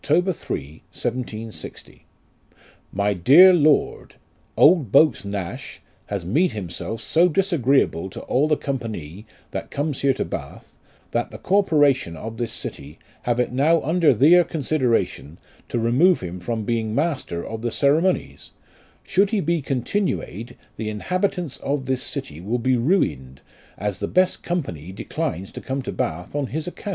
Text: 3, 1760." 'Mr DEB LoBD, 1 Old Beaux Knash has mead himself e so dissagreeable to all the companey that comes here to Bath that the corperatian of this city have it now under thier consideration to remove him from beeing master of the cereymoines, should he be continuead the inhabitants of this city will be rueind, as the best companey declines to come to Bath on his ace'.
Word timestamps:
3, 0.03 0.19
1760." 0.23 2.05
'Mr 2.95 3.23
DEB 3.23 3.53
LoBD, 3.55 3.97
1 3.99 4.07
Old 4.57 4.91
Beaux 4.91 5.11
Knash 5.23 5.77
has 6.07 6.25
mead 6.25 6.53
himself 6.53 6.99
e 7.01 7.03
so 7.03 7.29
dissagreeable 7.29 8.09
to 8.09 8.19
all 8.21 8.47
the 8.47 8.57
companey 8.57 9.25
that 9.51 9.69
comes 9.69 10.01
here 10.01 10.15
to 10.15 10.25
Bath 10.25 10.79
that 11.11 11.29
the 11.29 11.37
corperatian 11.37 12.15
of 12.17 12.37
this 12.37 12.51
city 12.51 12.97
have 13.23 13.39
it 13.39 13.51
now 13.51 13.79
under 13.83 14.11
thier 14.11 14.43
consideration 14.43 15.37
to 15.69 15.77
remove 15.77 16.21
him 16.21 16.39
from 16.39 16.63
beeing 16.65 16.95
master 16.95 17.45
of 17.45 17.61
the 17.61 17.69
cereymoines, 17.69 18.53
should 19.03 19.29
he 19.29 19.39
be 19.39 19.61
continuead 19.61 20.55
the 20.77 20.89
inhabitants 20.89 21.57
of 21.57 21.85
this 21.85 22.01
city 22.01 22.41
will 22.41 22.57
be 22.57 22.73
rueind, 22.75 23.37
as 23.77 23.99
the 23.99 24.07
best 24.07 24.41
companey 24.43 24.91
declines 24.91 25.51
to 25.51 25.61
come 25.61 25.83
to 25.83 25.91
Bath 25.91 26.35
on 26.35 26.47
his 26.47 26.67
ace'. 26.67 26.87